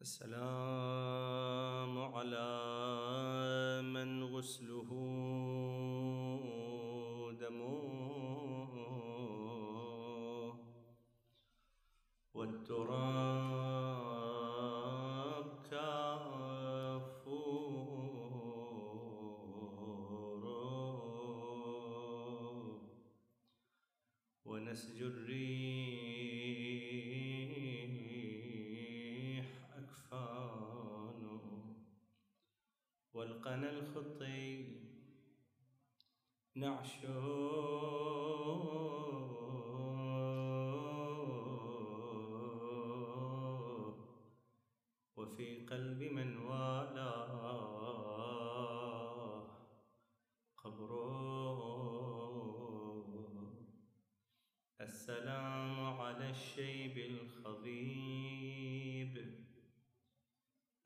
السلام 0.00 1.94
على 1.98 2.48
من 3.82 4.24
غسله 4.24 4.90
السلام 54.86 56.00
على 56.00 56.30
الشيب 56.30 56.98
الخضيب. 56.98 58.34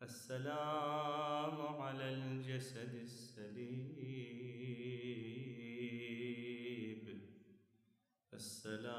السلام 0.03 1.57
على 1.83 2.07
الجسد 2.15 2.95
السليب. 2.95 3.91
السلام 8.35 8.91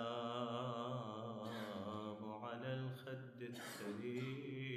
على 2.44 2.74
الخد 2.74 3.42
الثريب 3.42 4.72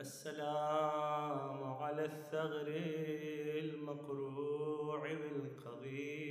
السلام 0.00 1.64
على 1.64 2.04
الثغر 2.04 2.68
المقروع 3.64 5.12
بالقضيب. 5.12 6.29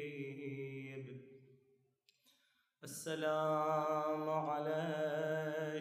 السلام 2.90 4.26
على 4.30 4.82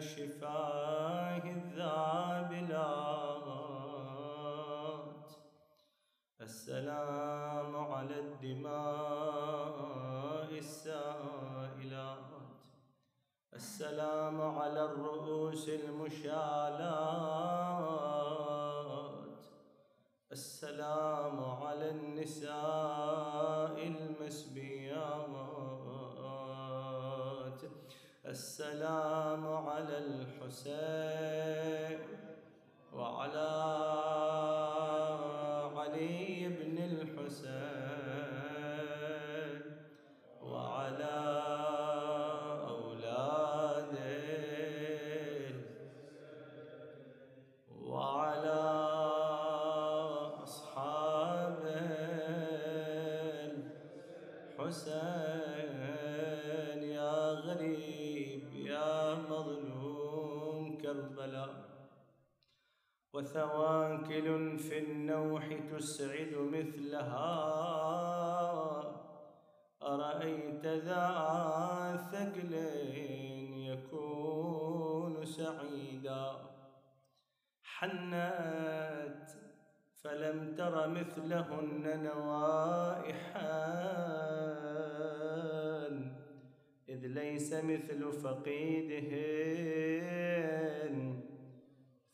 شفاه 0.01 1.43
الذابلات 1.57 2.69
السلام 6.41 7.75
على 7.75 8.19
الدماء 8.19 9.79
السائلات 10.57 12.29
السلام 13.53 14.41
على 14.41 14.85
الرؤوس 14.85 15.69
المشالات 15.69 16.69
السلام 20.31 21.43
على 21.43 21.89
النساء 21.89 22.53
المسبيات 23.87 25.38
السلام 28.29 29.47
على 29.47 29.97
الحسين 29.97 31.99
وعلى 32.93 33.49
وثواكل 63.29 64.57
في 64.57 64.79
النوح 64.79 65.45
تسعد 65.71 66.33
مثلها. 66.33 67.29
أرأيت 69.81 70.65
ذا 70.65 72.09
ثقل 72.11 72.53
يكون 73.69 75.25
سعيدا. 75.25 76.31
حنت 77.63 79.27
فلم 80.03 80.55
تر 80.57 80.87
مثلهن 80.87 82.03
نوائحا 82.03 83.59
إذ 86.89 87.07
ليس 87.07 87.53
مثل 87.53 88.11
فقيدهن 88.11 89.59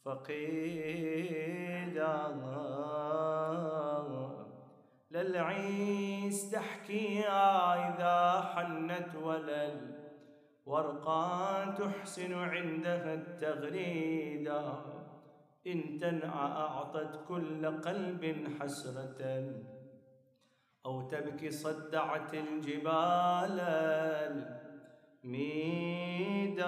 فقيدا 0.06 1.96
للعيس 5.12 6.52
تحكي 6.52 7.28
إذا 7.28 8.42
حنت 8.42 9.16
ولل 9.24 9.96
ورقا 10.66 11.66
تحسن 11.66 12.34
عندها 12.34 13.14
التغريدا 13.14 14.82
إن 15.68 16.00
تنعى 16.00 16.52
أعطت 16.52 17.20
كل 17.28 17.82
قلب 17.82 18.48
حسرة. 18.60 19.54
أو 20.86 21.08
تبكي 21.08 21.52
صدعت 21.52 22.34
الجبال 22.34 23.60
الميدا 25.24 26.66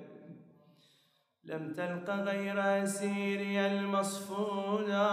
لم 1.45 1.73
تلق 1.73 2.11
غير 2.11 2.83
أسيري 2.83 3.67
المصفودا. 3.67 5.11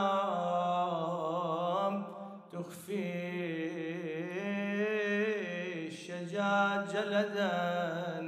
تخفي 2.52 3.87
جلدا 6.94 7.50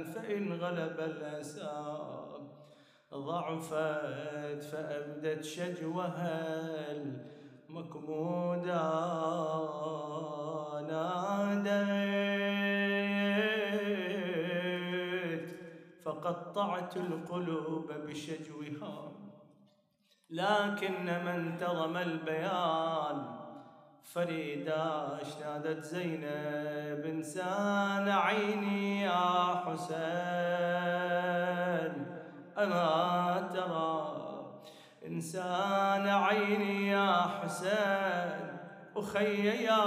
فإن 0.04 0.52
غلب 0.52 1.00
الأسى 1.00 1.98
ضعفت 3.14 4.62
فأبدت 4.62 5.44
شجوها 5.44 6.92
المكمودا 7.68 8.82
ناديت 14.50 15.48
فقطعت 16.04 16.96
القلوب 16.96 17.92
بشجوها 17.92 19.12
لكن 20.30 21.04
من 21.04 21.56
تضم 21.60 21.96
البيان 21.96 23.39
فريدة 24.14 25.18
نادت 25.40 25.84
زينب 25.84 27.04
إنسان 27.06 28.08
عيني 28.08 29.02
يا 29.02 29.62
حسين. 29.64 30.00
أما 32.58 33.48
ترى 33.54 33.96
إنسان 35.06 36.06
عيني 36.08 36.88
يا 36.88 37.12
حسين؟ 37.12 38.58
أخي 38.96 39.64
يا 39.64 39.84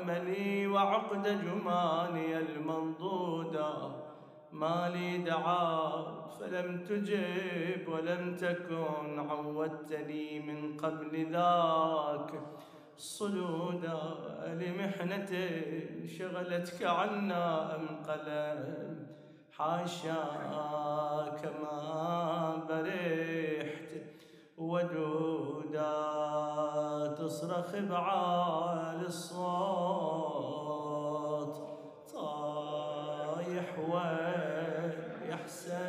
أملي 0.00 0.66
وعقد 0.66 1.22
جماني 1.22 2.38
المنضودة 2.38 3.72
ما 4.52 4.90
لي 4.94 5.18
دعاء 5.18 6.30
فلم 6.40 6.84
تجب 6.84 7.88
ولم 7.88 8.36
تكن 8.36 9.28
عودتني 9.30 10.40
من 10.40 10.76
قبل 10.76 11.32
ذاك. 11.32 12.32
صدودا 13.00 13.98
لمحنة 14.46 15.32
شغلتك 16.18 16.82
عنا 16.82 17.76
أم 17.76 17.86
قلم 18.08 19.06
حاشاك 19.52 21.42
ما 21.62 22.64
برحت 22.68 23.90
ودودا 24.58 25.94
تصرخ 27.18 27.76
بعال 27.76 29.04
الصوت 29.06 30.60
طايح 32.14 33.78
ويحسب 35.28 35.80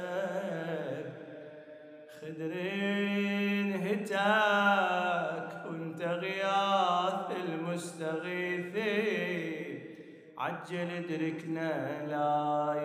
خدرين 2.21 3.69
هتاك. 3.73 4.70
المستغيثين 8.11 9.79
عجل 10.37 10.89
ادركنا 10.91 11.71
لا 12.07 12.35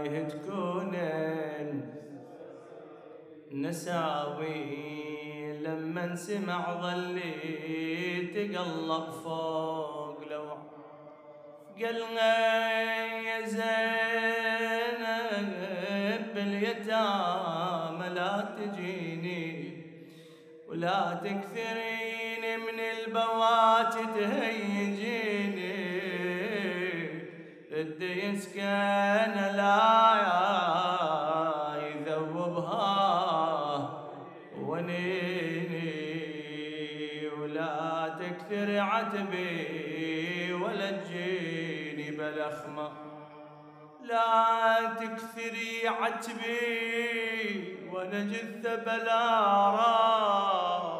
يهتكونن 0.04 1.70
نساوي 3.52 4.86
لما 5.58 6.16
سمع 6.16 6.80
ظلي 6.80 8.26
تقلب 8.34 9.10
فوق 9.24 10.18
لو 10.30 10.48
قلنا 11.78 12.34
يا 13.28 13.46
زينب 13.46 14.76
باليتامى 16.34 18.08
لا 18.14 18.32
تجيني 18.58 19.46
ولا 20.68 21.00
تكثرين. 21.14 22.25
من 22.56 22.80
البوات 22.80 23.94
تهيجيني 23.94 25.76
ردي 27.72 28.12
يسكن 28.26 29.34
لا 29.56 29.96
تكثر 38.56 38.80
عتبي 38.80 40.52
ولا 40.52 40.90
تجيني 40.90 42.10
بلخمة. 42.10 42.92
لا 44.02 44.94
تكثري 45.00 45.88
عتبي 45.88 46.68
وأنا 47.92 48.24
جثة 48.24 48.74
بلا 48.74 49.40
راس. 49.70 50.95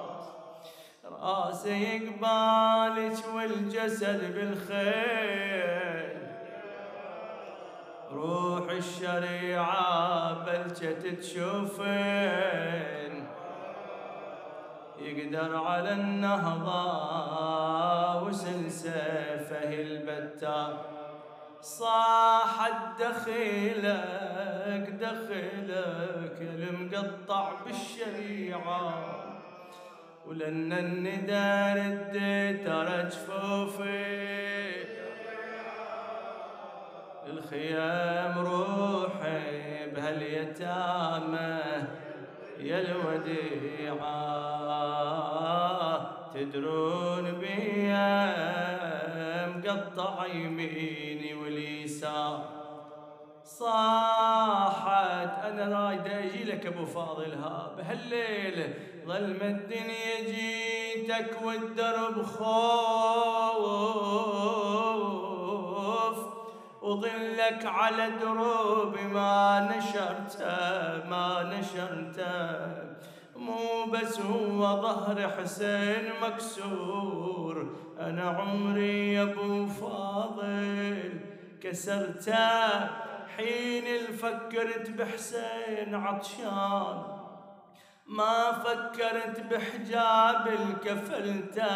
راسي 1.22 1.98
قبالك 1.98 3.18
والجسد 3.34 4.34
بالخيل 4.34 6.16
روح 8.12 8.70
الشريعة 8.70 10.32
بلشت 10.44 11.06
تشوفين 11.20 12.66
يقدر 14.98 15.56
على 15.56 15.92
النهضة 15.92 16.82
وسل 18.22 18.70
البتار 19.80 20.96
صاحت 21.60 23.00
دخيلك 23.00 24.90
دخيلك 25.00 26.38
المقطع 26.40 27.52
بالشريعة. 27.66 29.25
ولن 30.26 30.72
الندى 30.72 31.80
رديت 31.80 32.68
جفوفي 33.10 34.86
الخيام 37.26 38.38
روحي 38.38 39.90
بهاليتامى 39.94 41.60
يا 42.58 42.80
الوديعة 42.80 44.16
تدرون 46.34 47.32
بيا 47.32 48.36
مقطع 49.46 50.26
يميني 50.26 51.34
واليسار. 51.34 52.56
صاحت 53.44 55.44
أنا 55.44 55.78
رايد 55.78 56.06
أجي 56.06 56.44
لك 56.44 56.66
أبو 56.66 56.84
فاضل 56.84 57.32
ها 57.32 57.70
بهالليل 57.76 58.74
ظلم 59.06 59.42
الدنيا 59.42 60.20
جيتك 60.26 61.42
والدرب 61.42 62.22
خوف. 62.22 63.76
وظلك 66.82 67.66
على 67.66 68.10
دروب 68.20 68.94
ما 69.12 69.76
نشرته 69.76 71.08
ما 71.10 71.42
نشرته 71.42 72.36
مو 73.36 73.84
بس 73.92 74.20
هو 74.20 74.60
ظهر 74.82 75.30
حسين 75.30 76.12
مكسور 76.22 77.76
أنا 78.00 78.30
عمري 78.30 79.12
يا 79.12 79.22
أبو 79.22 79.66
فاضل 79.66 81.20
كسرته 81.62 82.86
حين 83.36 83.86
فكرت 84.22 84.90
بحسين 84.90 85.94
عطشان. 85.94 87.25
ما 88.06 88.52
فكرت 88.52 89.40
بحجاب 89.40 90.48
الكفلته 90.48 91.66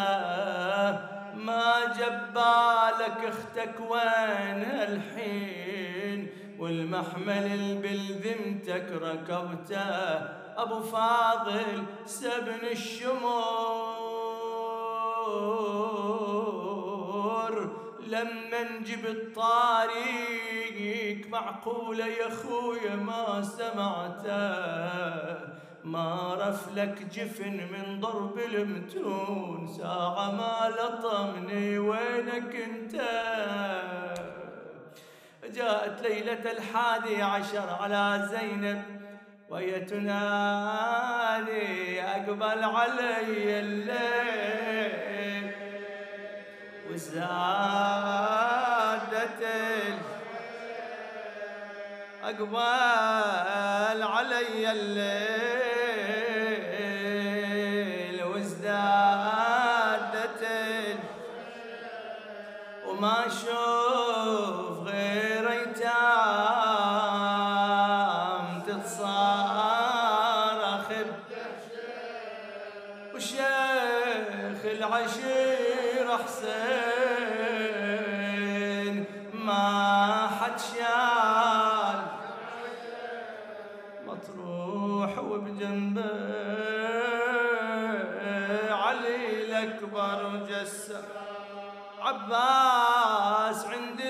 ما 1.35 1.93
جبالك 1.97 3.17
أختك 3.25 3.75
وين 3.89 4.63
الحين؟ 4.63 6.27
والمحمل 6.59 7.45
اللي 7.45 7.75
بالذمتك 7.75 8.91
ركبته. 8.91 10.41
أبو 10.57 10.79
فاضل 10.81 11.83
سبن 12.05 12.67
الشمور. 12.71 13.21
لما 18.07 18.63
نجيب 18.79 19.05
الطريق 19.05 20.47
معقولة 21.29 22.05
يا 22.05 22.29
خويا 22.29 22.95
ما 22.95 23.41
سمعته. 23.41 24.41
ما 25.83 26.35
رفلك 26.41 27.01
جفن 27.13 27.57
من 27.71 27.99
ضرب 27.99 28.39
المتون. 28.39 29.67
ساعة 29.77 30.31
ما 30.31 30.69
لطمني 30.69 31.77
وينك 31.77 32.55
انت؟ 32.55 32.95
جاءت 35.55 36.01
ليلة 36.01 36.51
الحادي 36.51 37.21
عشر 37.21 37.69
على 37.81 38.29
زينب 38.31 38.83
وهي 39.49 39.79
تنادي 39.79 41.21
أقبل 42.01 42.63
علي 42.63 43.59
الليل. 43.59 45.51
وزادت 46.91 48.21
أقبل 52.23 54.03
علي 54.03 54.71
الليل. 54.71 55.70
وما 63.01 63.25
شوف 63.29 64.87
غير 64.87 65.51
أيتام 65.51 66.01
تتصاب 68.67 69.41
العشير 74.71 76.07
حسين 76.17 76.55
ما 79.33 80.27
حد 80.27 80.59
شال. 80.59 82.01
مطروح 84.05 85.11
وبجنبه 85.17 86.11
علي 88.73 89.43
الأكبر 89.43 90.19
جسر. 90.49 91.30
عباس 92.01 93.65
عند 93.65 94.01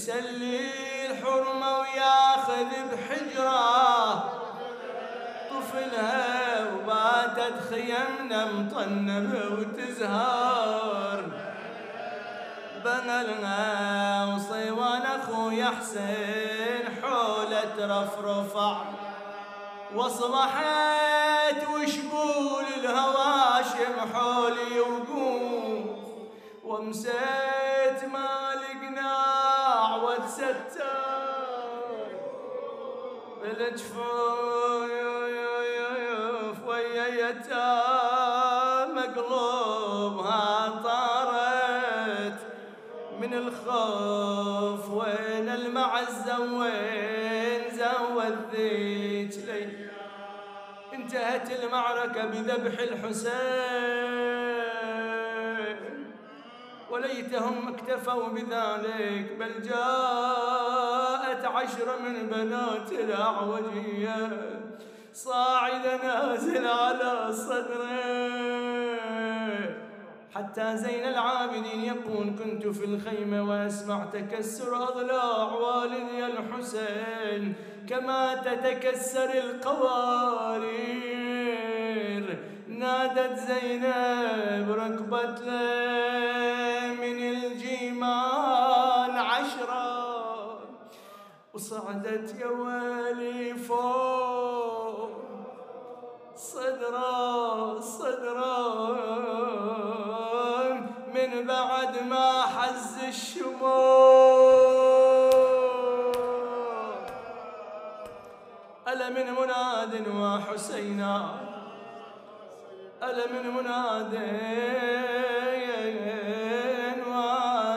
يسلي 0.00 1.06
الحرمة 1.06 1.78
وياخذ 1.78 2.70
بحجرة. 2.92 4.14
طفلها 5.50 6.64
وباتت 6.74 7.56
خيمنا 7.70 8.44
مطنبة 8.44 9.42
وتزهر. 9.54 11.24
بنلنا 12.84 14.34
وصيوان 14.34 15.02
أخويا 15.02 15.70
حسين 15.80 16.84
حولة 17.02 17.64
ترفرفع 17.78 18.76
واصبحت 19.94 21.60
وشبول 21.74 22.64
الهواشم 22.76 23.94
حولي 24.14 24.80
وقوف 24.80 25.84
ومسيت 26.64 27.59
بالجفوف 33.42 34.00
ويا 36.66 37.06
يتام 37.28 38.98
قلوبها 38.98 40.68
طارت 40.84 42.38
من 43.20 43.34
الخوف 43.34 44.90
وين 44.90 45.48
المعزة 45.48 46.40
وين 46.40 47.62
زود 47.70 48.36
ذيك 48.52 49.34
لي 49.46 49.90
انتهت 50.94 51.50
المعركة 51.64 52.26
بذبح 52.26 52.78
الحسين 52.80 53.99
وليتهم 57.00 57.68
اكتفوا 57.68 58.28
بذلك 58.28 59.36
بل 59.40 59.62
جاءت 59.62 61.44
عشرة 61.44 61.96
من 62.04 62.26
بنات 62.28 62.92
الأعوجية. 62.92 64.60
صاعد 65.14 65.86
نازل 66.04 66.66
على 66.66 67.32
صدره. 67.32 67.90
حتى 70.34 70.76
زين 70.76 71.04
العابدين 71.08 71.84
يقول 71.84 72.26
كنت 72.44 72.66
في 72.66 72.84
الخيمة 72.84 73.42
وأسمع 73.42 74.04
تكسر 74.04 74.76
أضلاع 74.88 75.52
والدي 75.52 76.26
الحسين 76.26 77.54
كما 77.88 78.34
تتكسر 78.34 79.30
القوارير. 79.34 81.29
نادت 82.80 83.38
زينب 83.38 84.70
ركبت 84.70 85.42
من 87.00 87.18
الجيمان 87.34 89.10
عشرة 89.10 90.58
وصعدت 91.54 92.34
يا 92.40 92.46
ويلي 92.46 93.54
فوق 93.54 95.10
صدرة 96.36 97.80
صدرة 97.80 98.90
من 101.14 101.46
بعد 101.46 102.02
ما 102.08 102.42
حز 102.42 103.04
الشموع 103.08 103.70
ألا 108.88 109.08
من 109.08 109.32
مناد 109.32 110.08
وحسينا. 110.08 111.49
ألا 113.02 113.26
من 113.32 113.50
مناد 113.50 114.14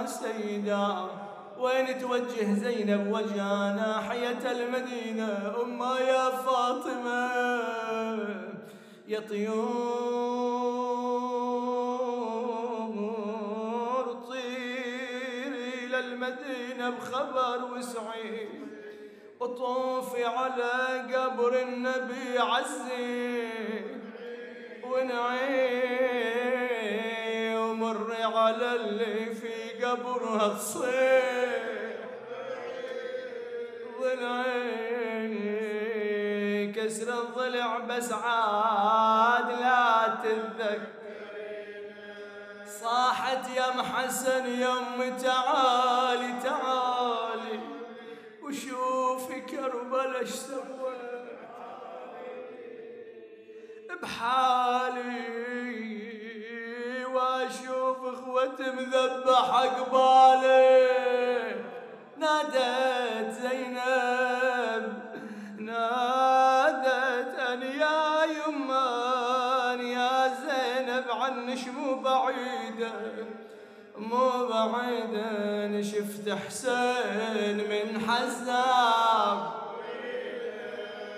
وسيدا. 0.03 1.09
وين 1.57 1.99
توجه 1.99 2.53
زينب 2.53 3.11
وجه 3.11 3.73
ناحية 3.75 4.51
المدينة 4.51 5.55
أما 5.63 5.99
يا 5.99 6.29
فاطمة 6.29 7.29
يا 9.07 9.19
طيور 13.23 14.13
طيري 14.29 15.85
إلى 15.85 15.99
المدينة 15.99 16.89
بخبر 16.89 17.73
وسعي 17.73 18.49
وطوفي 19.39 20.25
على 20.25 20.73
قبر 21.15 21.61
النبي 21.61 22.39
عزي 22.39 24.02
ونعي 24.93 25.97
ومري 27.57 28.23
على 28.23 28.75
اللي 28.75 29.35
في 29.35 29.85
قبرها 29.85 30.47
تصيح 30.53 31.63
ضلعي 35.43 36.73
كسر 36.75 37.09
الضلع 37.21 37.77
بس 37.79 38.11
عاد 38.11 39.49
لا 39.59 40.15
تتذكر 40.23 40.81
صاحت 42.81 43.49
يا 43.55 43.75
محسن 43.75 44.45
يم 44.45 45.17
تعالي 45.17 46.33
تعالي. 46.43 47.59
وشوفي 48.43 49.41
كربلا 49.41 50.19
إيش 50.19 50.29
سوت 50.29 50.92
بحالي 54.01 55.33
وأشوف 57.05 57.97
اخوتي 58.05 58.71
مذبحه 58.71 59.65
قبالي 59.65 61.55
نادت 62.17 63.31
زينب 63.41 65.03
نادت 65.57 67.39
أن 67.39 67.61
يا 67.61 68.23
يمان 68.25 69.79
يا 69.79 70.27
زينب 70.27 71.05
عنش 71.11 71.67
مو 71.67 71.95
بعيدة 71.95 72.91
مو 73.97 74.47
بعيدة 74.47 75.81
شفت 75.81 76.29
حسين 76.29 77.57
من 77.57 78.01
حزاب 78.07 79.62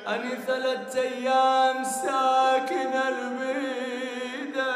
أني 0.07 0.35
ثلاثة 0.35 1.01
أيام 1.01 1.83
ساكن 1.83 2.93
البيدة 3.07 4.75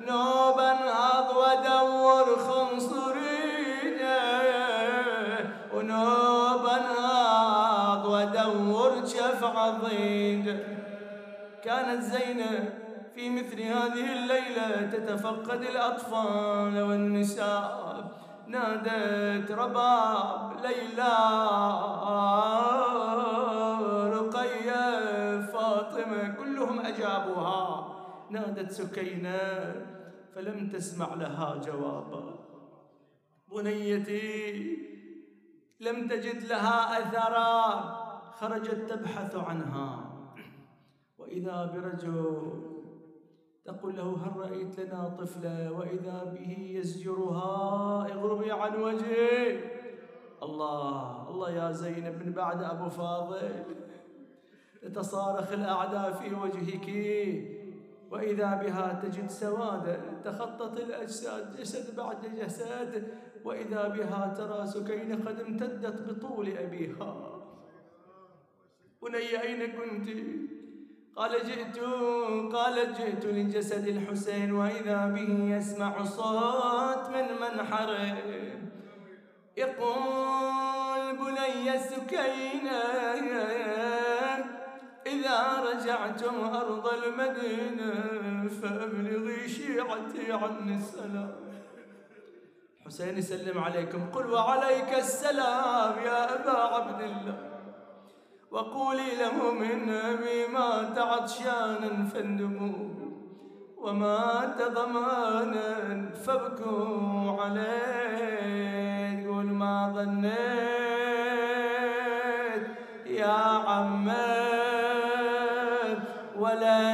نوب 0.00 0.58
انهض 0.58 1.36
وادور 1.36 2.38
خنصريده 2.38 3.02
ونوب 5.74 6.66
انهض 6.66 8.06
وادور 8.06 8.98
جف 9.04 9.44
عضيده 9.44 10.56
كانت 11.64 12.02
زينب 12.02 12.72
في 13.14 13.30
مثل 13.30 13.62
هذه 13.62 14.12
الليلة 14.12 14.90
تتفقد 14.92 15.62
الأطفال 15.62 16.82
والنساء. 16.82 18.04
نادت 18.46 19.50
رباب 19.50 20.52
ليلى. 20.62 21.12
فاطمة 26.12 26.34
كلهم 26.34 26.80
أجابوها. 26.80 27.88
نادت 28.30 28.70
سكينة 28.70 29.40
فلم 30.34 30.68
تسمع 30.68 31.14
لها 31.14 31.56
جوابا. 31.56 32.38
بنيتي 33.52 34.76
لم 35.80 36.08
تجد 36.08 36.44
لها 36.44 36.98
أثرا. 36.98 38.02
خرجت 38.30 38.90
تبحث 38.90 39.36
عنها. 39.36 40.04
وإذا 41.18 41.66
برجل 41.74 42.52
تقول 43.64 43.96
له 43.96 44.16
هل 44.24 44.36
رأيت 44.36 44.80
لنا 44.80 45.08
طفلة 45.08 45.72
وإذا 45.72 46.24
به 46.24 46.56
يزجرها 46.78 48.06
اغربي 48.12 48.52
عن 48.52 48.82
وجهي 48.82 49.60
الله 50.42 51.28
الله 51.30 51.50
يا 51.50 51.72
زينب 51.72 52.26
من 52.26 52.32
بعد 52.32 52.62
أبو 52.62 52.88
فاضل. 52.88 53.64
تتصارخ 54.82 55.52
الأعداء 55.52 56.12
في 56.12 56.34
وجهك. 56.34 56.88
وإذا 58.10 58.54
بها 58.54 59.00
تجد 59.02 59.30
سوادا 59.30 60.00
تخطط 60.24 60.80
الأجساد 60.80 61.56
جسد 61.56 61.96
بعد 61.96 62.16
جسد. 62.36 63.08
وإذا 63.44 63.88
بها 63.88 64.34
ترى 64.38 64.66
سكين 64.66 65.22
قد 65.22 65.40
امتدت 65.40 66.10
بطول 66.10 66.48
أبيها. 66.58 67.40
بني 69.02 69.42
أين 69.42 69.72
كنت؟ 69.72 70.08
قال 71.16 71.32
جئت. 71.46 71.78
قالت 72.52 73.00
جئت 73.00 73.26
لجسد 73.26 73.88
الحسين. 73.88 74.52
وإذا 74.52 75.06
به 75.06 75.56
يسمع 75.56 76.04
صوت 76.04 77.10
من 77.14 77.26
منحره 77.40 78.16
يقول 79.56 81.16
بني 81.16 81.78
سكينة. 81.78 82.82
إذا 85.12 85.38
رجعتم 85.68 86.34
أرض 86.54 86.86
المدينة 86.98 87.92
فأبلغي 88.62 89.48
شيعتي 89.48 90.32
عني 90.32 90.74
السلام. 90.76 91.32
حسين 92.86 93.18
يسلم 93.18 93.58
عليكم. 93.58 94.10
قل 94.14 94.26
وعليك 94.32 94.90
السلام 94.98 95.94
يا 96.04 96.34
أبا 96.34 96.56
عبد 96.74 97.00
الله. 97.00 97.38
وقولي 98.50 99.10
لهم 99.22 99.62
إن 99.62 99.90
أبي 99.90 100.46
مات 100.46 100.98
عطشانا 100.98 102.04
فاندموا. 102.14 102.88
ومات 103.76 104.62
ضمانا 104.62 105.70
فابكوا 106.24 107.42
عليه. 107.42 109.26
قول 109.26 109.46
ما 109.46 109.92
ظنيت 109.96 110.42
يا 113.06 113.38
عمي. 113.68 114.51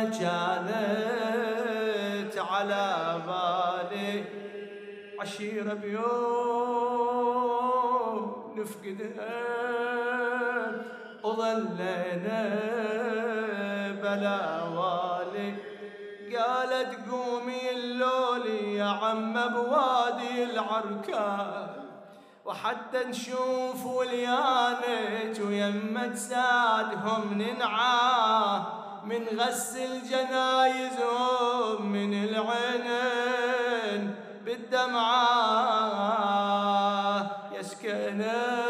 كانت 0.05 1.59
على 2.39 2.87
بالي. 3.27 4.25
عشيرة 5.21 5.75
بيوم 5.75 6.99
نفقدها 8.57 9.39
وظلينا 11.23 12.43
بلا 14.03 14.63
والي. 14.63 15.55
قالت 16.37 17.11
قومي 17.11 17.71
اللولي 17.71 18.75
يا 18.75 18.85
عم 18.85 19.33
بوادي 19.33 20.45
العركان. 20.45 21.69
وحتى 22.45 23.05
نشوف 23.05 23.87
وليانك 23.87 25.41
ويمك 25.47 26.15
سادهم 26.15 27.43
ننعاه. 27.43 28.78
من 29.09 29.25
غسل 29.41 30.03
جنايزهم 30.11 31.93
من 31.93 32.25
العينين 32.25 34.15
بالدمعة 34.45 35.29
يسكنه 37.59 38.69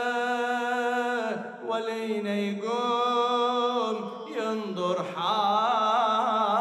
ولينا 1.67 2.35
يقوم 2.35 4.11
ينظر 4.37 5.05
حالك 5.17 6.59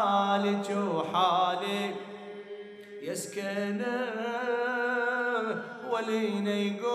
وحالي 0.70 1.96
يسكنه 3.02 4.14
ولينا 5.92 6.52
يقوم 6.52 6.87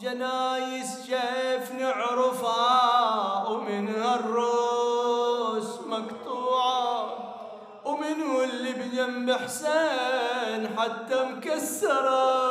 جنايس 0.00 1.06
كيف 1.06 1.72
نعرفها 1.72 3.48
ومنها 3.48 4.14
الروس 4.14 5.80
مقطوعة. 5.86 7.16
ومن 7.84 8.22
اللي 8.44 8.72
بجنب 8.72 9.32
حسين 9.32 10.68
حتى 10.78 11.24
مكسرة. 11.24 12.50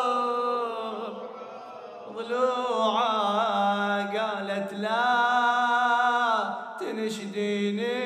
ضلوعة 2.13 4.19
قالت 4.19 4.73
لا 4.73 5.09
تنشديني 6.79 7.99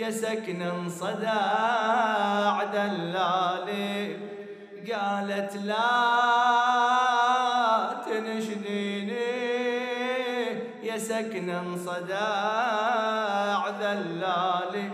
يا 0.00 0.10
سكن 0.10 0.62
انصدع 0.62 2.64
دلالي. 2.64 4.16
قالت 4.92 5.56
لا 5.64 5.95
سكنا 10.98 11.62
صداع 11.86 13.68
ذلالي 13.80 14.90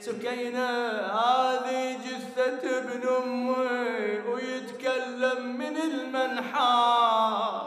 سكينة 0.00 0.68
هذه 1.00 1.98
جثة 2.04 2.78
ابن 2.78 3.02
أمي 3.22 4.18
ويتكلم 4.28 5.56
من 5.58 5.76
المنحى. 5.76 7.60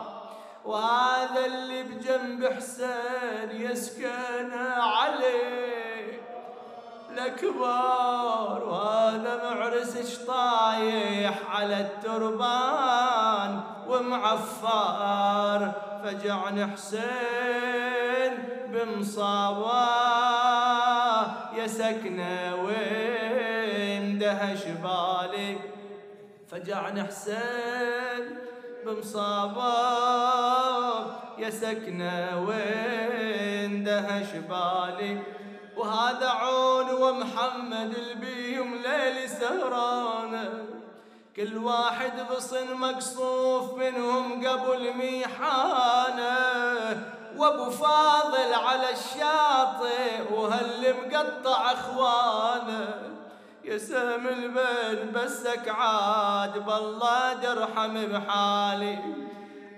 وهذا 0.65 1.45
اللي 1.45 1.83
بجنب 1.83 2.53
حسين 2.53 3.49
يسكن 3.51 4.51
عليه. 4.77 6.21
الأكبر 7.09 8.63
وهذا 8.63 9.43
معرس 9.43 10.17
طايح 10.27 11.39
على 11.55 11.79
التربان. 11.79 13.76
ومعفار 13.89 15.71
فجعني 16.03 16.67
حسين 16.67 18.33
بمصابة 18.67 19.87
يا 21.57 21.67
سكنة 21.67 22.55
وين 22.63 24.19
دهش 24.19 24.63
بالي 24.63 25.57
فجعني 26.51 27.03
حسين 27.03 28.37
بمصابة 28.85 29.73
يا 31.37 31.49
سكنة 31.49 32.45
وين 32.47 33.83
دهش 33.83 34.31
بالي 34.49 35.21
وهذا 35.77 36.27
عون 36.29 36.89
ومحمد 36.89 37.95
البيهم 37.97 38.75
ليلي 38.75 39.27
سهرانة. 39.27 40.76
كل 41.37 41.57
واحد 41.57 42.19
غصن 42.31 42.73
مقصوف 42.73 43.73
منهم 43.73 44.47
قبل 44.47 44.93
ميحانه 44.93 46.33
وابو 47.37 47.69
فاضل 47.69 48.53
على 48.53 48.89
الشاطئ 48.89 50.33
وهل 50.33 50.95
مقطع 51.05 51.71
اخوانه. 51.71 52.95
يا 53.63 53.77
سام 53.77 54.27
البن 54.27 55.11
بسك 55.11 55.69
عاد 55.69 56.65
بالله 56.65 57.33
ترحم 57.33 58.05
بحالي. 58.05 58.99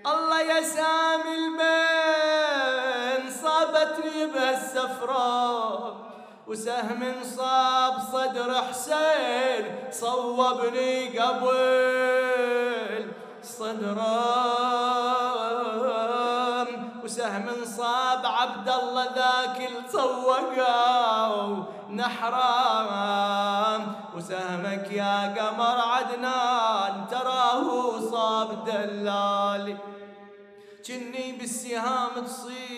الله 0.05 0.41
يا 0.41 0.61
سام 0.61 1.21
البن 1.37 3.31
صابتني 3.31 4.25
بهالسفره 4.25 6.08
وسهم 6.49 7.01
صاب 7.37 7.93
صدر 8.11 8.61
حسين 8.69 9.65
صوبني 9.91 11.19
قبل 11.19 13.11
صدرام 13.43 14.69
وسهم 17.03 17.65
صاب 17.65 18.25
عبد 18.25 18.69
الله 18.69 19.05
ذاك 19.15 19.69
الصوقا 19.71 21.65
نحرام 21.89 23.83
وسهمك 24.15 24.91
يا 24.91 25.35
قمر 25.37 25.77
عدنان 25.79 27.07
تراه 27.11 27.99
صاب 28.11 28.65
دلالي 28.65 29.77
كني 30.87 31.31
بالسهام 31.39 32.25
تصيح 32.25 32.68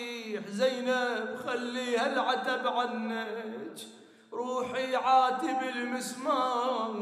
زينب 0.48 1.36
خليها 1.46 2.12
العتب 2.12 2.66
عنك 2.66 3.78
روحي 4.32 4.96
عاتب 4.96 5.62
المسمار 5.76 6.92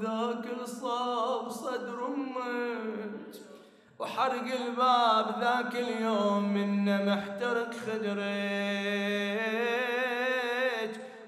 ذاك 0.00 0.46
الصاب 0.62 1.50
صدر 1.50 2.06
أمك. 2.06 3.34
وحرق 3.98 4.46
الباب 4.66 5.40
ذاك 5.40 5.74
اليوم 5.76 6.54
من 6.54 7.06
محترق 7.06 7.74
خدرك. 7.86 9.18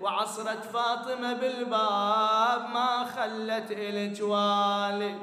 وعصرت 0.01 0.65
فاطمة 0.65 1.33
بالباب 1.33 2.71
ما 2.71 3.05
خلت 3.05 3.71
إلك 3.71 4.23
والي 4.23 5.15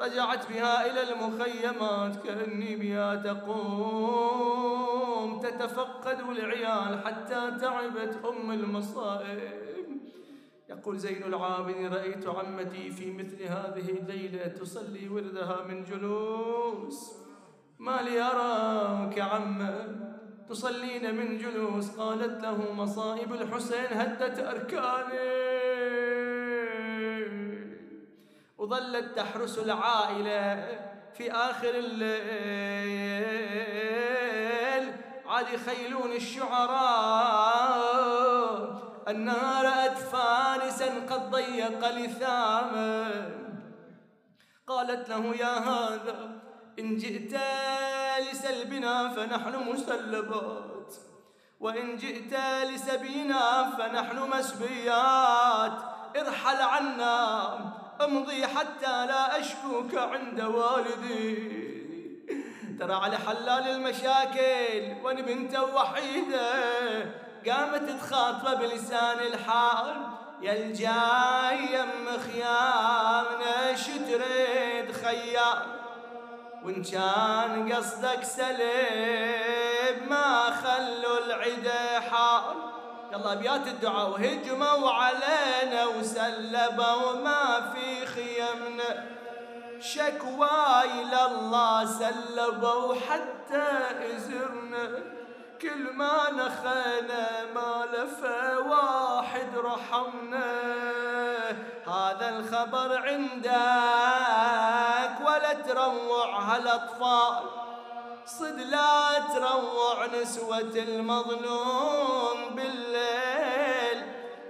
رجعت 0.00 0.48
بها 0.52 0.90
إلى 0.90 1.12
المخيمات 1.12 2.16
كأني 2.26 2.76
بها 2.76 3.14
تقوم. 3.14 4.60
تتفقد 5.40 6.20
العيال 6.20 7.04
حتى 7.04 7.50
تعبت 7.60 8.20
أم 8.24 8.50
المصائب. 8.50 9.40
يقول 10.68 10.98
زين 10.98 11.22
العابدين 11.24 11.92
رأيت 11.94 12.26
عمتي 12.26 12.90
في 12.90 13.12
مثل 13.12 13.42
هذه 13.42 13.90
الليلة 13.90 14.46
تصلي 14.46 15.08
وردها 15.08 15.64
من 15.68 15.84
جلوس. 15.84 17.12
ما 17.78 18.02
لي 18.02 18.22
أراك 18.22 19.18
عمة 19.18 19.88
تصلين 20.48 21.14
من 21.14 21.38
جلوس؟ 21.38 21.90
قالت 21.90 22.42
له 22.42 22.72
مصائب 22.72 23.32
الحسين 23.32 23.86
هدت 23.90 24.38
أركاني. 24.38 25.59
وظلت 28.60 29.16
تحرس 29.16 29.58
العائلة 29.58 30.68
في 31.14 31.32
آخر 31.32 31.70
الليل. 31.74 33.30
عاد 35.26 35.48
يخيلون 35.48 36.12
الشعراء 36.12 36.80
أنها 39.08 39.62
رأت 39.62 39.98
فارسا 39.98 41.06
قد 41.10 41.30
ضيق 41.30 41.88
لثامه 41.88 43.30
قالت 44.66 45.08
له 45.08 45.36
يا 45.36 45.58
هذا 45.58 46.30
إن 46.78 46.96
جئت 46.96 47.40
لسلبنا 48.30 49.08
فنحن 49.08 49.70
مسلبات 49.72 50.94
وإن 51.60 51.96
جئت 51.96 52.34
لسبينا 52.64 53.70
فنحن 53.70 54.18
مسبيات. 54.38 55.82
ارحل 56.16 56.62
عنا 56.62 57.79
أمضي 58.04 58.46
حتى 58.46 59.06
لا 59.06 59.40
أشكوك 59.40 59.94
عند 59.94 60.40
والدي. 60.40 61.60
ترى 62.78 62.94
على 62.94 63.16
حلال 63.18 63.68
المشاكل 63.68 65.04
وأنا 65.04 65.20
بنت 65.20 65.56
وحيدة. 65.56 66.52
قامت 67.46 67.90
تخاطبه 67.90 68.54
بلسان 68.54 69.18
الحال 69.18 69.96
يا 70.42 70.52
الجاي 70.52 71.80
يم 71.80 72.18
خيامنا 72.32 73.76
شتريد 73.76 74.92
خيام. 74.92 75.80
وإن 76.64 76.82
كان 76.82 77.72
قصدك 77.72 78.24
سلب 78.24 80.08
ما 80.10 80.50
خلوا 80.50 81.18
العدا 81.26 82.00
حال. 82.00 82.69
يلا 83.12 83.32
ابيات 83.32 83.66
الدعاء. 83.66 84.10
وهجموا 84.10 84.90
علينا 84.90 85.86
وسلبوا 85.86 87.12
ما 87.24 87.72
في 87.74 88.06
خيمنا. 88.06 89.06
شكواي 89.80 91.04
لله 91.04 91.84
سلبوا 91.86 92.94
حتى 92.94 93.68
إزرنا. 94.16 95.02
كل 95.62 95.92
ما 95.92 96.30
نخينا 96.30 97.44
ما 97.54 97.86
لفى 97.92 98.56
واحد 98.68 99.56
رحمنا. 99.56 100.60
هذا 101.86 102.28
الخبر 102.28 102.98
عندك 103.08 103.50
ولا 105.26 105.52
تروع 105.52 106.38
هالاطفال 106.38 107.44
صد 108.26 108.60
لا 108.60 109.18
تروع 109.34 110.06
نسوة 110.06 110.72
المظلوم 110.76 112.54
بالليل. 112.54 114.04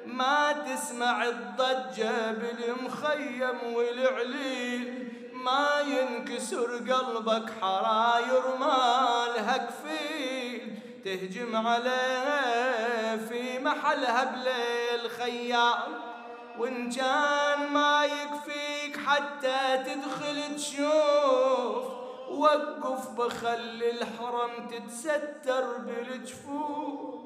ما 0.06 0.52
تسمع 0.52 1.24
الضجة 1.24 2.32
بالمخيم 2.32 3.74
والعليل. 3.74 5.12
ما 5.32 5.80
ينكسر 5.80 6.76
قلبك 6.76 7.50
حراير 7.60 8.56
مالها 8.60 9.56
كفيل. 9.56 10.78
تهجم 11.04 11.66
عليه 11.66 13.16
في 13.16 13.58
محلها 13.58 14.24
بليل 14.24 15.10
خيال 15.10 16.10
وإن 16.58 16.90
كان 16.90 17.72
ما 17.72 18.04
يكفيك 18.04 18.96
حتى 19.06 19.84
تدخل 19.84 20.56
تشوف 20.56 21.99
وقف 22.30 23.10
بخلي 23.10 23.90
الحرم 23.90 24.68
تتستر 24.68 25.78
بالجفوف 25.78 27.20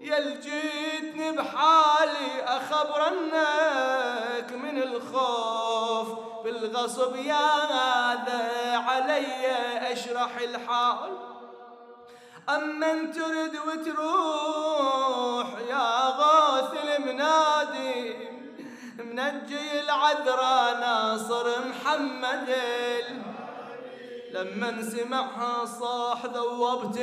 يا 0.00 0.40
جيتني 0.40 1.32
بحالي 1.32 2.44
أخبرنك 2.44 4.52
من 4.52 4.82
الخوف. 4.82 6.08
بالغصب 6.44 7.16
يا 7.16 7.34
هذا 7.34 8.78
علي 8.78 9.46
أشرح 9.92 10.36
الحال. 10.36 11.18
أما 12.48 13.12
ترد 13.12 13.58
وتروح 13.66 15.46
يا 15.68 16.08
غاث 16.08 16.72
المنادي 16.84 18.28
منجي 18.98 19.80
العذراء 19.80 20.80
ناصر 20.80 21.68
محمد 21.68 22.54
لما 24.32 24.82
سمعها 24.82 25.64
صاح 25.64 26.24
ذوبتك 26.24 26.98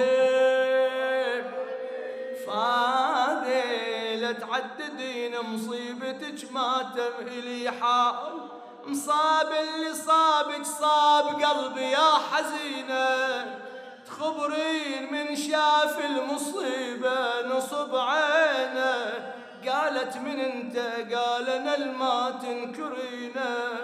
فاذي 2.47 4.33
تعددين 4.33 5.39
مصيبتك 5.41 6.51
ماتم 6.51 7.27
الي 7.27 7.71
حال 7.71 8.49
مصاب 8.85 9.47
اللي 9.51 9.93
صابك 9.93 10.65
صاب 10.65 11.25
قلبي 11.43 11.91
يا 11.91 12.11
حزينة. 12.31 13.59
تخبرين 14.05 15.11
من 15.11 15.35
شاف 15.35 16.05
المصيبة 16.05 17.47
نصب 17.47 17.95
عينه. 17.95 19.33
قالت 19.67 20.17
من 20.17 20.39
انت؟ 20.39 20.77
قال 21.13 21.49
أنا 21.49 21.75
الما 21.75 22.39
تنكرينا 22.41 23.77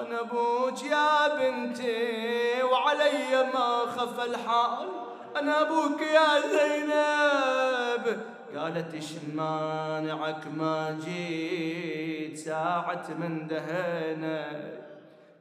أنا 0.00 0.20
أبوك 0.20 0.82
يا 0.82 1.36
بنتي 1.36 2.62
وعلي 2.62 3.50
ما 3.54 3.86
خف 3.86 4.24
الحال. 4.24 4.88
أنا 5.36 5.60
أبوك 5.60 6.00
يا 6.00 6.40
زينب. 6.40 8.20
قالت 8.56 8.94
إيش 8.94 9.12
مانعك 9.34 10.46
ما 10.46 11.00
جيت؟ 11.04 12.38
ساعة 12.38 13.06
من 13.18 13.46
دهينا 13.46 14.46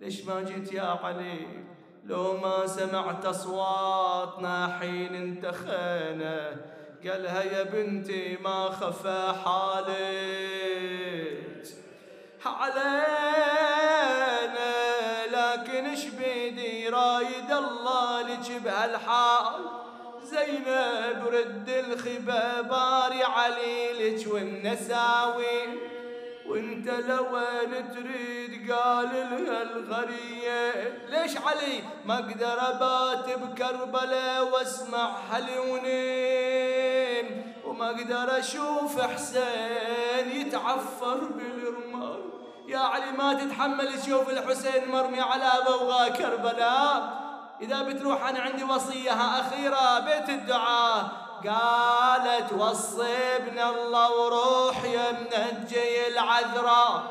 ليش 0.02 0.26
ما 0.26 0.42
جيت 0.42 0.74
يا 0.74 1.00
علي؟ 1.04 1.48
لو 2.06 2.38
ما 2.38 2.68
سمعت 2.68 3.26
أصواتنا 3.26 4.78
حين 4.80 5.16
انتخينا. 5.16 6.56
قالها 7.08 7.44
يا 7.44 7.64
بنتي 7.64 8.38
ما 8.44 8.70
خفى 8.70 9.34
حالك. 9.46 10.62
علينا 12.46 12.91
لك 18.86 18.92
بهالحال 18.92 19.62
زينب 20.24 21.28
رد 21.28 21.70
الخبا 21.70 22.62
باري 22.62 23.24
علي 23.24 23.94
لك 23.94 24.28
والنساوي. 24.34 25.92
وانت 26.48 26.90
لوين 26.90 27.92
تريد 27.92 28.72
قال 28.72 29.10
لها 29.14 29.62
الغرية 29.62 30.98
ليش 31.10 31.38
علي؟ 31.38 31.84
ما 32.06 32.14
أقدر 32.14 32.58
أبات 32.70 33.40
بكربلاء 33.40 34.48
وأسمع 34.54 35.12
حلونين 35.32 36.76
وما 37.66 37.90
أقدر 37.90 38.40
أشوف 38.40 39.02
حسين 39.02 40.32
يتعفر 40.32 41.18
بالرمال 41.18 42.22
يا 42.68 42.80
علي 42.80 43.12
ما 43.12 43.34
تتحمل 43.34 44.02
تشوف 44.02 44.30
الحسين 44.30 44.92
مرمي 44.92 45.22
على 45.22 45.52
بوغى 45.68 46.10
كربلاء. 46.10 47.21
إذا 47.62 47.82
بتروح 47.82 48.28
أنا 48.28 48.40
عندي 48.40 48.64
وصية 48.64 49.12
أخيرة 49.12 50.00
بيت 50.00 50.30
الدعاء. 50.30 51.08
قالت 51.48 52.54
وصيبنا 52.54 53.70
الله 53.70 54.12
وروح 54.12 54.84
يا 54.84 55.12
منجي 55.12 56.08
العذراء. 56.08 57.04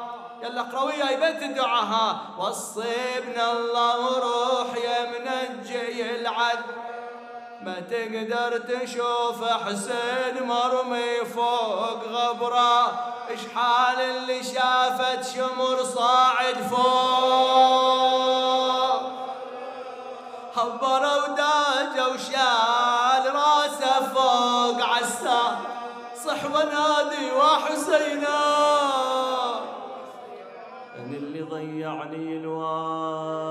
يلا 0.42 0.60
اقرأ 0.60 0.82
وياي 0.82 1.16
بيت 1.16 1.42
الدعاء 1.42 1.84
ها. 1.84 2.20
وصيبنا 2.38 3.52
الله 3.52 4.00
وروح 4.00 4.76
يا 4.84 5.10
منجي 5.10 6.20
العذراء. 6.20 6.90
ما 7.62 7.80
تقدر 7.80 8.58
تشوف 8.58 9.44
حسين 9.44 10.42
مرمي 10.42 11.16
فوق 11.34 12.04
غبرة. 12.04 12.82
إيش 13.30 13.40
حال 13.54 14.00
اللي 14.00 14.42
شافت 14.42 15.34
شمر 15.34 15.84
صاعد 15.84 16.54
فوق؟ 16.70 17.99
هبر 20.60 21.02
وداج 21.20 21.94
وشال 22.10 23.24
راسه 23.34 23.94
فوق 24.14 24.78
عسى. 24.82 25.42
صح 26.24 26.44
ونادي 26.44 27.32
وحسينا. 27.32 28.38
أنا 30.98 31.16
اللي 31.16 31.42
ضيعني 31.42 32.36
الوالي 32.36 33.49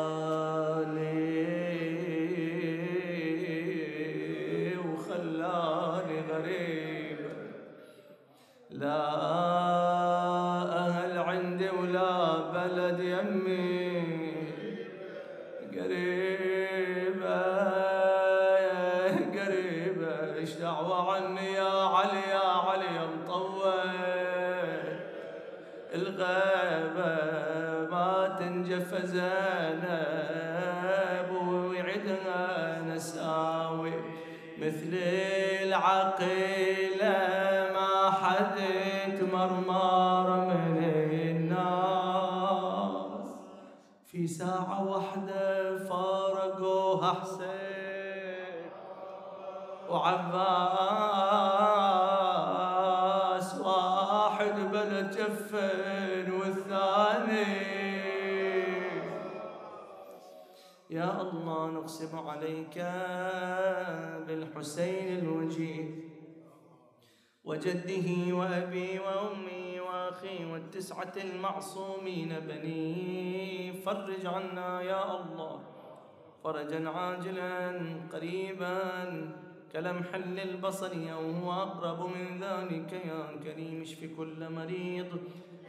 علي 21.99 22.23
يا 22.31 22.47
علي 22.67 22.95
مطول 23.07 23.73
الغيبة 25.93 27.15
ما 27.91 28.11
تنجف 28.39 28.89
زينب 29.05 30.49
ويعدها 31.47 32.81
نساوي. 32.81 33.93
مثلي 34.57 35.63
العقيلة 35.63 37.17
ما 37.75 38.11
حد 38.11 38.57
تمرمر 39.19 40.27
من 40.45 40.77
الناس. 41.31 42.39
في 44.11 44.27
ساعة 44.27 44.87
واحدة 44.87 45.77
فارقوها 45.77 47.13
حسين 47.13 48.71
وعباس. 49.89 51.18
بلا 55.51 56.21
جفن 56.21 56.31
والثاني. 56.31 57.45
يا 60.89 61.21
الله 61.21 61.67
نقسم 61.67 62.19
عليك 62.19 62.77
بالحسين 64.27 65.19
الوجيه 65.19 65.85
وجده 67.43 68.35
وأبي 68.35 68.99
وأمي 68.99 69.79
وأخي 69.79 70.45
والتسعة 70.45 71.13
المعصومين. 71.17 72.39
بني 72.39 73.73
فرج 73.73 74.25
عنا 74.25 74.81
يا 74.81 75.15
الله 75.15 75.61
فرجا 76.43 76.89
عاجلا 76.89 77.79
قريبا. 78.13 79.48
كلمح 79.73 80.15
للبصر 80.15 80.93
أو 81.13 81.31
هو 81.31 81.51
أقرب 81.51 81.99
من 82.15 82.43
ذلك 82.43 82.93
يا 82.93 83.37
كريم 83.43 83.81
اشف 83.81 84.17
كل 84.17 84.49
مريض. 84.49 85.19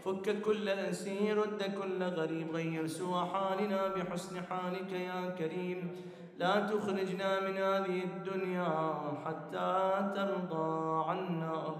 فك 0.05 0.43
كل 0.43 0.69
أسير 0.69 1.39
رد 1.39 1.63
كل 1.63 2.03
غريب 2.03 2.51
غير 2.51 2.87
سوى 2.87 3.27
حالنا 3.27 3.89
بحسن 3.89 4.43
حالك 4.43 4.93
يا 4.93 5.31
كريم. 5.31 5.97
لا 6.39 6.67
تخرجنا 6.67 7.41
من 7.41 7.57
هذه 7.57 8.05
الدنيا 8.05 8.73
حتى 9.25 9.71
ترضى 10.17 11.05
عنا. 11.09 11.77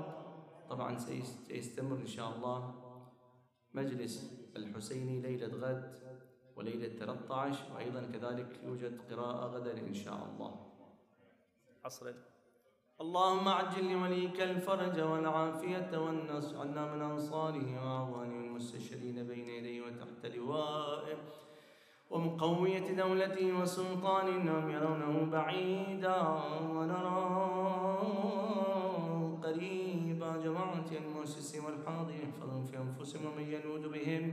طبعا 0.71 0.99
سيستمر 0.99 1.97
إن 1.97 2.07
شاء 2.07 2.37
الله 2.37 2.75
مجلس 3.75 4.15
الحسيني 4.57 5.21
ليلة 5.21 5.47
غد 5.47 6.01
وليلة 6.57 6.89
13 6.89 7.75
وأيضا 7.75 8.01
كذلك 8.01 8.61
يوجد 8.65 9.01
قراءة 9.11 9.47
غدا 9.47 9.79
إن 9.79 9.95
شاء 9.95 10.29
الله. 10.29 10.70
عصرا 11.85 12.13
اللهم 13.01 13.49
عجل 13.49 13.93
لوليك 13.93 14.41
الفرج 14.41 15.01
والعافية 15.01 15.91
والنصر. 15.99 16.61
عنا 16.61 16.95
من 16.95 17.03
أنصاره 17.03 17.69
وأعوانه 17.77 18.39
المستشرين 18.47 19.27
بين 19.27 19.49
يديه 19.49 19.83
وتحت 19.83 20.27
لوائه. 20.37 21.17
ومقوية 22.11 22.97
دولته 22.97 23.61
وسلطانه 23.61 24.29
إنهم 24.29 24.71
يرونه 24.71 25.31
بعيدا 25.33 26.21
ونراه 26.75 28.03
قريبا. 29.43 30.37
جماعة 30.45 30.91
المؤسسين 30.93 31.65
والحاضرين 31.65 32.21
احفظهم 32.31 32.65
في 32.65 32.79
أنفسهم 32.79 33.27
ومن 33.27 33.47
ينود 33.53 33.85
بهم. 33.93 34.33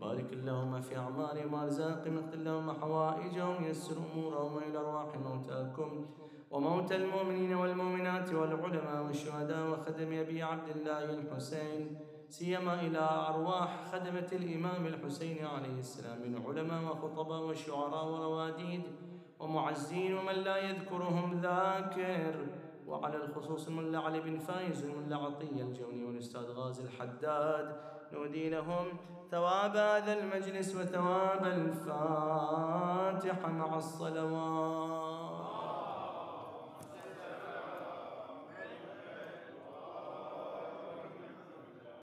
بارك 0.00 0.32
اللهم 0.32 0.80
في 0.80 0.96
أعمارهم 0.96 1.54
وأرزاقهم. 1.54 2.16
اغفر 2.16 2.34
اللهم 2.34 2.72
حوائجهم. 2.80 3.64
يسر 3.64 3.96
أمورهم 4.12 4.54
وإلى 4.54 4.78
أرواح 4.78 5.16
موتاكم. 5.16 6.06
وموتى 6.52 6.96
المؤمنين 6.96 7.54
والمؤمنات 7.54 8.32
والعلماء 8.34 9.02
والشهداء 9.06 9.70
وخدم 9.70 10.12
أبي 10.12 10.42
عبد 10.42 10.68
الله 10.68 11.04
الحسين 11.04 11.96
سيما 12.28 12.74
إلى 12.80 12.98
أرواح 13.28 13.84
خدمة 13.92 14.28
الإمام 14.32 14.86
الحسين 14.86 15.46
عليه 15.46 15.78
السلام 15.78 16.18
من 16.22 16.42
علماء 16.46 16.82
وخطباء 16.84 17.42
وشعراء 17.42 18.06
ورواديد. 18.06 18.82
ومعزين 19.40 20.14
ومن 20.18 20.32
لا 20.32 20.56
يذكرهم 20.56 21.40
ذاكر. 21.40 22.46
وعلى 22.86 23.16
الخصوص 23.16 23.68
من 23.68 23.96
علي 23.96 24.20
بن 24.20 24.38
فايز 24.38 24.84
ومن 24.84 25.12
عطية 25.12 25.62
الجوني 25.62 26.04
والأستاذ 26.04 26.42
غازي 26.42 26.82
الحداد. 26.82 27.76
نودي 28.12 28.50
لهم 28.50 28.86
ثواب 29.30 29.76
هذا 29.76 30.12
المجلس 30.18 30.76
وثواب 30.76 31.44
الفاتحة 31.44 32.72
مع 33.52 33.76
الصلوات. 33.76 35.41